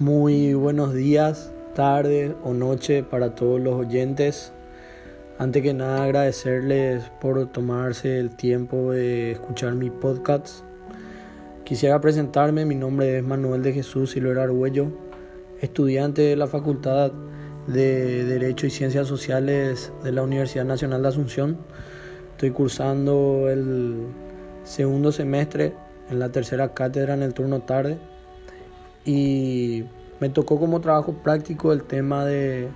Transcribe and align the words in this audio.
Muy 0.00 0.54
buenos 0.54 0.94
días, 0.94 1.52
tarde 1.74 2.32
o 2.44 2.54
noche 2.54 3.02
para 3.02 3.34
todos 3.34 3.60
los 3.60 3.74
oyentes. 3.74 4.52
Antes 5.40 5.60
que 5.60 5.74
nada 5.74 6.04
agradecerles 6.04 7.10
por 7.20 7.50
tomarse 7.50 8.20
el 8.20 8.30
tiempo 8.36 8.92
de 8.92 9.32
escuchar 9.32 9.74
mi 9.74 9.90
podcast. 9.90 10.62
Quisiera 11.64 12.00
presentarme, 12.00 12.64
mi 12.64 12.76
nombre 12.76 13.18
es 13.18 13.24
Manuel 13.24 13.64
de 13.64 13.72
Jesús 13.72 14.12
Silvera 14.12 14.44
Arguello, 14.44 14.92
estudiante 15.60 16.22
de 16.22 16.36
la 16.36 16.46
Facultad 16.46 17.10
de 17.66 18.24
Derecho 18.24 18.68
y 18.68 18.70
Ciencias 18.70 19.08
Sociales 19.08 19.92
de 20.04 20.12
la 20.12 20.22
Universidad 20.22 20.64
Nacional 20.64 21.02
de 21.02 21.08
Asunción. 21.08 21.58
Estoy 22.34 22.52
cursando 22.52 23.48
el 23.50 24.06
segundo 24.62 25.10
semestre 25.10 25.74
en 26.08 26.20
la 26.20 26.30
tercera 26.30 26.72
cátedra 26.72 27.14
en 27.14 27.24
el 27.24 27.34
turno 27.34 27.62
tarde 27.62 27.98
y 29.08 29.84
me 30.20 30.28
tocó 30.28 30.58
como 30.58 30.80
trabajo 30.80 31.12
práctico 31.12 31.72
el 31.72 31.82
tema 31.82 32.24
de 32.24 32.68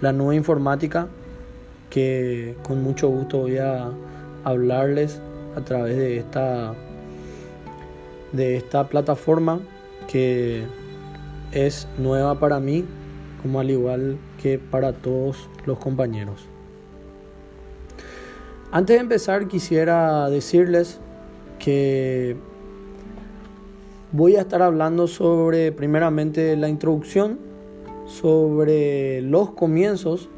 la 0.00 0.12
nueva 0.12 0.34
informática 0.34 1.08
que 1.90 2.56
con 2.62 2.82
mucho 2.82 3.08
gusto 3.08 3.38
voy 3.38 3.58
a 3.58 3.90
hablarles 4.44 5.20
a 5.56 5.60
través 5.62 5.96
de 5.96 6.18
esta 6.18 6.74
de 8.32 8.56
esta 8.56 8.88
plataforma 8.88 9.60
que 10.06 10.64
es 11.52 11.88
nueva 11.98 12.38
para 12.38 12.60
mí 12.60 12.84
como 13.42 13.60
al 13.60 13.70
igual 13.70 14.18
que 14.42 14.58
para 14.58 14.92
todos 14.92 15.48
los 15.64 15.78
compañeros. 15.78 16.46
Antes 18.70 18.96
de 18.96 19.00
empezar 19.00 19.48
quisiera 19.48 20.28
decirles 20.28 21.00
que 21.58 22.36
Voy 24.10 24.36
a 24.36 24.40
estar 24.40 24.62
hablando 24.62 25.06
sobre 25.06 25.70
primeramente 25.70 26.56
la 26.56 26.70
introducción, 26.70 27.38
sobre 28.06 29.20
los 29.20 29.50
comienzos, 29.50 30.30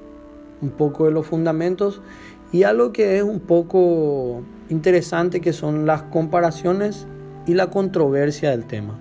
un 0.61 0.71
poco 0.71 1.05
de 1.05 1.13
los 1.13 1.25
fundamentos 1.25 2.03
y 2.51 2.65
algo 2.65 2.93
que 2.93 3.19
es 3.19 3.23
un 3.23 3.39
poco 3.39 4.43
interesante 4.71 5.41
que 5.41 5.53
son 5.53 5.87
las 5.87 6.03
comparaciones 6.03 7.07
y 7.47 7.55
la 7.55 7.71
controversia 7.71 8.51
del 8.51 8.65
tema. 8.65 8.99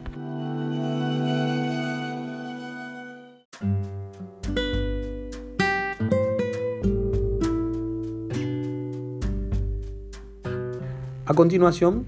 A 11.26 11.34
continuación, 11.34 12.06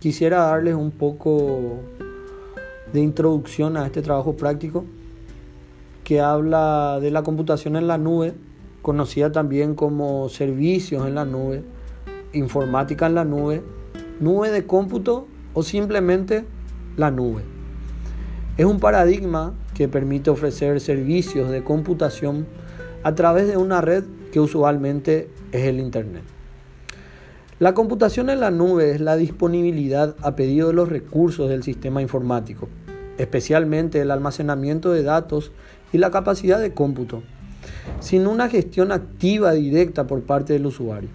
quisiera 0.00 0.42
darles 0.48 0.74
un 0.74 0.90
poco 0.90 1.80
de 2.94 3.00
introducción 3.00 3.76
a 3.76 3.86
este 3.86 4.02
trabajo 4.02 4.36
práctico 4.36 4.84
que 6.04 6.20
habla 6.20 7.00
de 7.00 7.10
la 7.10 7.24
computación 7.24 7.74
en 7.74 7.88
la 7.88 7.98
nube, 7.98 8.34
conocida 8.82 9.32
también 9.32 9.74
como 9.74 10.28
servicios 10.28 11.04
en 11.04 11.16
la 11.16 11.24
nube, 11.24 11.64
informática 12.32 13.06
en 13.06 13.16
la 13.16 13.24
nube, 13.24 13.62
nube 14.20 14.52
de 14.52 14.64
cómputo 14.64 15.26
o 15.54 15.64
simplemente 15.64 16.44
la 16.96 17.10
nube. 17.10 17.42
Es 18.58 18.64
un 18.64 18.78
paradigma 18.78 19.54
que 19.74 19.88
permite 19.88 20.30
ofrecer 20.30 20.80
servicios 20.80 21.50
de 21.50 21.64
computación 21.64 22.46
a 23.02 23.16
través 23.16 23.48
de 23.48 23.56
una 23.56 23.80
red 23.80 24.04
que 24.30 24.38
usualmente 24.38 25.28
es 25.50 25.64
el 25.64 25.80
Internet. 25.80 26.22
La 27.58 27.74
computación 27.74 28.30
en 28.30 28.38
la 28.38 28.52
nube 28.52 28.92
es 28.92 29.00
la 29.00 29.16
disponibilidad 29.16 30.14
a 30.22 30.36
pedido 30.36 30.68
de 30.68 30.74
los 30.74 30.88
recursos 30.88 31.48
del 31.48 31.64
sistema 31.64 32.00
informático 32.00 32.68
especialmente 33.18 34.00
el 34.00 34.10
almacenamiento 34.10 34.92
de 34.92 35.02
datos 35.02 35.52
y 35.92 35.98
la 35.98 36.10
capacidad 36.10 36.60
de 36.60 36.72
cómputo, 36.72 37.22
sin 38.00 38.26
una 38.26 38.48
gestión 38.48 38.92
activa 38.92 39.52
directa 39.52 40.06
por 40.06 40.22
parte 40.22 40.52
del 40.52 40.66
usuario. 40.66 41.10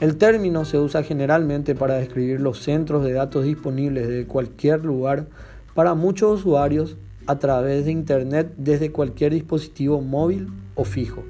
El 0.00 0.16
término 0.16 0.64
se 0.64 0.78
usa 0.78 1.02
generalmente 1.02 1.74
para 1.74 1.94
describir 1.94 2.40
los 2.40 2.60
centros 2.62 3.04
de 3.04 3.12
datos 3.12 3.44
disponibles 3.44 4.08
de 4.08 4.26
cualquier 4.26 4.84
lugar 4.84 5.26
para 5.74 5.94
muchos 5.94 6.40
usuarios 6.40 6.96
a 7.26 7.38
través 7.38 7.84
de 7.84 7.92
Internet 7.92 8.52
desde 8.56 8.92
cualquier 8.92 9.32
dispositivo 9.32 10.00
móvil 10.00 10.48
o 10.74 10.84
fijo. 10.84 11.22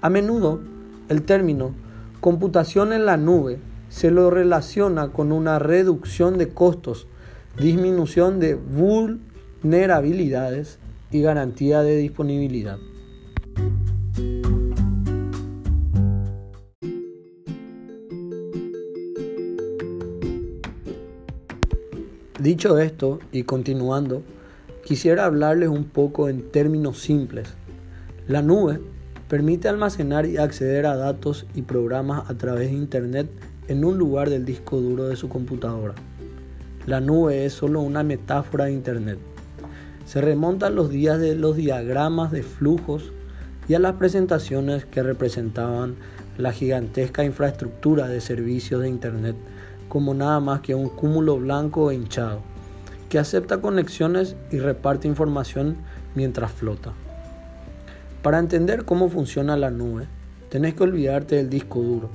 A 0.00 0.10
menudo, 0.10 0.60
el 1.08 1.22
término 1.22 1.74
computación 2.20 2.92
en 2.92 3.06
la 3.06 3.16
nube 3.16 3.58
se 3.88 4.10
lo 4.10 4.30
relaciona 4.30 5.08
con 5.08 5.32
una 5.32 5.58
reducción 5.58 6.38
de 6.38 6.48
costos 6.48 7.06
disminución 7.58 8.40
de 8.40 8.54
vulnerabilidades 8.54 10.78
y 11.10 11.22
garantía 11.22 11.82
de 11.82 11.96
disponibilidad. 11.96 12.78
Dicho 22.40 22.78
esto 22.78 23.18
y 23.32 23.42
continuando, 23.42 24.22
quisiera 24.82 25.26
hablarles 25.26 25.68
un 25.68 25.84
poco 25.84 26.30
en 26.30 26.50
términos 26.50 26.98
simples. 26.98 27.52
La 28.26 28.40
nube 28.40 28.80
permite 29.28 29.68
almacenar 29.68 30.24
y 30.24 30.38
acceder 30.38 30.86
a 30.86 30.96
datos 30.96 31.44
y 31.54 31.62
programas 31.62 32.30
a 32.30 32.38
través 32.38 32.70
de 32.70 32.76
Internet 32.76 33.28
en 33.68 33.84
un 33.84 33.98
lugar 33.98 34.30
del 34.30 34.46
disco 34.46 34.80
duro 34.80 35.08
de 35.08 35.16
su 35.16 35.28
computadora. 35.28 35.94
La 36.90 37.00
nube 37.00 37.44
es 37.44 37.52
solo 37.52 37.82
una 37.82 38.02
metáfora 38.02 38.64
de 38.64 38.72
Internet. 38.72 39.20
Se 40.06 40.20
remonta 40.20 40.66
a 40.66 40.70
los 40.70 40.90
días 40.90 41.20
de 41.20 41.36
los 41.36 41.54
diagramas 41.54 42.32
de 42.32 42.42
flujos 42.42 43.12
y 43.68 43.74
a 43.74 43.78
las 43.78 43.92
presentaciones 43.92 44.86
que 44.86 45.04
representaban 45.04 45.94
la 46.36 46.50
gigantesca 46.50 47.22
infraestructura 47.22 48.08
de 48.08 48.20
servicios 48.20 48.82
de 48.82 48.88
Internet 48.88 49.36
como 49.88 50.14
nada 50.14 50.40
más 50.40 50.62
que 50.62 50.74
un 50.74 50.88
cúmulo 50.88 51.38
blanco 51.38 51.92
e 51.92 51.94
hinchado, 51.94 52.40
que 53.08 53.20
acepta 53.20 53.60
conexiones 53.60 54.34
y 54.50 54.58
reparte 54.58 55.06
información 55.06 55.76
mientras 56.16 56.50
flota. 56.50 56.92
Para 58.20 58.40
entender 58.40 58.84
cómo 58.84 59.08
funciona 59.08 59.56
la 59.56 59.70
nube, 59.70 60.08
tenés 60.48 60.74
que 60.74 60.82
olvidarte 60.82 61.36
del 61.36 61.50
disco 61.50 61.78
duro. 61.78 62.10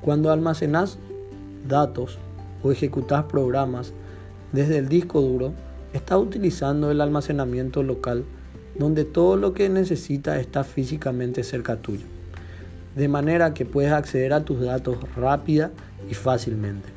Cuando 0.00 0.30
almacenas 0.30 0.96
datos, 1.68 2.18
o 2.62 2.72
ejecutas 2.72 3.24
programas 3.24 3.92
desde 4.52 4.78
el 4.78 4.88
disco 4.88 5.20
duro, 5.20 5.52
estás 5.92 6.18
utilizando 6.18 6.90
el 6.90 7.00
almacenamiento 7.00 7.82
local 7.82 8.24
donde 8.78 9.04
todo 9.04 9.36
lo 9.36 9.54
que 9.54 9.68
necesitas 9.68 10.38
está 10.38 10.64
físicamente 10.64 11.42
cerca 11.42 11.76
tuyo, 11.76 12.04
de 12.94 13.08
manera 13.08 13.54
que 13.54 13.64
puedes 13.64 13.92
acceder 13.92 14.32
a 14.32 14.44
tus 14.44 14.60
datos 14.60 14.98
rápida 15.16 15.70
y 16.10 16.14
fácilmente. 16.14 16.88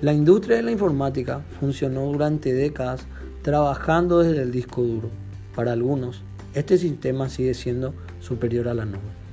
La 0.00 0.12
industria 0.12 0.56
de 0.56 0.62
la 0.62 0.72
informática 0.72 1.40
funcionó 1.58 2.04
durante 2.06 2.52
décadas 2.52 3.06
trabajando 3.42 4.20
desde 4.22 4.42
el 4.42 4.52
disco 4.52 4.82
duro. 4.82 5.08
Para 5.54 5.72
algunos, 5.72 6.22
este 6.54 6.76
sistema 6.78 7.28
sigue 7.28 7.54
siendo 7.54 7.94
superior 8.20 8.68
a 8.68 8.74
la 8.74 8.84
nube. 8.84 9.25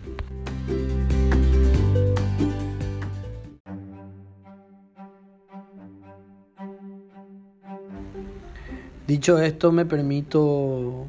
Dicho 9.08 9.38
esto, 9.38 9.74
me 9.74 9.86
permito, 9.86 11.08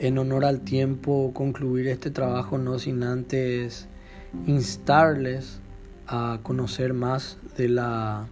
en 0.00 0.18
honor 0.18 0.44
al 0.44 0.62
tiempo, 0.62 1.30
concluir 1.32 1.86
este 1.86 2.10
trabajo, 2.10 2.58
no 2.58 2.80
sin 2.80 3.04
antes 3.04 3.86
instarles 4.48 5.60
a 6.08 6.40
conocer 6.42 6.94
más 6.94 7.38
de 7.56 7.68
la 7.68 8.26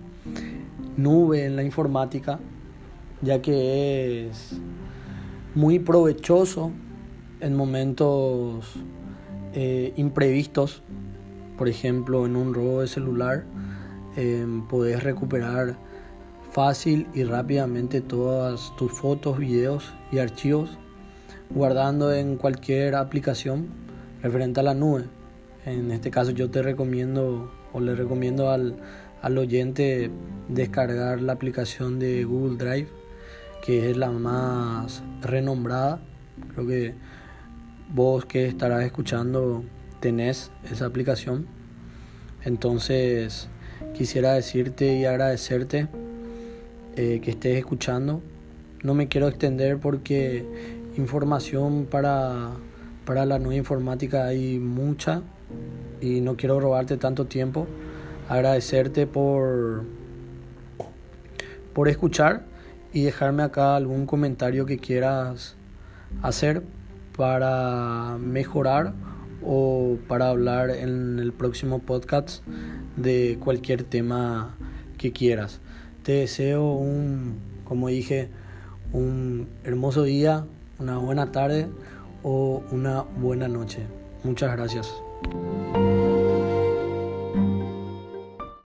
nube 0.96 1.44
en 1.44 1.54
la 1.54 1.62
informática, 1.62 2.40
ya 3.22 3.40
que 3.40 4.26
es 4.26 4.58
muy 5.54 5.78
provechoso 5.78 6.72
en 7.38 7.54
momentos 7.54 8.74
eh, 9.54 9.92
imprevistos, 9.96 10.82
por 11.56 11.68
ejemplo 11.68 12.26
en 12.26 12.34
un 12.34 12.52
robo 12.52 12.80
de 12.80 12.88
celular, 12.88 13.44
eh, 14.16 14.44
podés 14.68 15.04
recuperar 15.04 15.78
fácil 16.56 17.06
y 17.12 17.22
rápidamente 17.24 18.00
todas 18.00 18.74
tus 18.76 18.90
fotos, 18.90 19.38
videos 19.38 19.92
y 20.10 20.20
archivos 20.20 20.78
guardando 21.50 22.14
en 22.14 22.38
cualquier 22.38 22.94
aplicación 22.94 23.66
referente 24.22 24.60
a 24.60 24.62
la 24.62 24.72
nube. 24.72 25.04
En 25.66 25.90
este 25.90 26.10
caso 26.10 26.30
yo 26.30 26.50
te 26.50 26.62
recomiendo 26.62 27.52
o 27.74 27.80
le 27.80 27.94
recomiendo 27.94 28.48
al, 28.48 28.78
al 29.20 29.36
oyente 29.36 30.10
descargar 30.48 31.20
la 31.20 31.34
aplicación 31.34 31.98
de 31.98 32.24
Google 32.24 32.56
Drive 32.56 32.88
que 33.62 33.90
es 33.90 33.96
la 33.98 34.10
más 34.10 35.02
renombrada. 35.20 36.00
Creo 36.54 36.66
que 36.66 36.94
vos 37.92 38.24
que 38.24 38.46
estarás 38.46 38.82
escuchando 38.82 39.62
tenés 40.00 40.50
esa 40.72 40.86
aplicación. 40.86 41.48
Entonces 42.44 43.50
quisiera 43.92 44.32
decirte 44.32 44.96
y 44.96 45.04
agradecerte 45.04 45.88
eh, 46.96 47.20
que 47.22 47.30
estés 47.30 47.58
escuchando. 47.58 48.22
no 48.82 48.94
me 48.94 49.08
quiero 49.08 49.28
extender 49.28 49.78
porque 49.78 50.44
información 50.96 51.86
para, 51.90 52.52
para 53.04 53.26
la 53.26 53.38
nueva 53.38 53.56
informática 53.56 54.26
hay 54.26 54.58
mucha 54.58 55.22
y 56.00 56.20
no 56.20 56.36
quiero 56.36 56.60
robarte 56.60 56.96
tanto 56.96 57.26
tiempo. 57.26 57.66
Agradecerte 58.28 59.06
por, 59.06 59.84
por 61.74 61.88
escuchar 61.88 62.44
y 62.92 63.02
dejarme 63.02 63.42
acá 63.42 63.76
algún 63.76 64.06
comentario 64.06 64.66
que 64.66 64.78
quieras 64.78 65.56
hacer 66.22 66.62
para 67.16 68.16
mejorar 68.18 68.94
o 69.44 69.98
para 70.08 70.28
hablar 70.28 70.70
en 70.70 71.18
el 71.18 71.32
próximo 71.32 71.78
podcast 71.80 72.42
de 72.96 73.38
cualquier 73.38 73.84
tema 73.84 74.56
que 74.98 75.12
quieras. 75.12 75.60
Te 76.06 76.12
deseo 76.12 76.62
un, 76.74 77.34
como 77.64 77.88
dije, 77.88 78.28
un 78.92 79.48
hermoso 79.64 80.04
día, 80.04 80.46
una 80.78 80.98
buena 80.98 81.32
tarde 81.32 81.66
o 82.22 82.62
una 82.70 83.02
buena 83.02 83.48
noche. 83.48 83.80
Muchas 84.22 84.52
gracias. 84.52 85.05